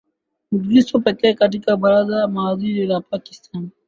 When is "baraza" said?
1.77-2.15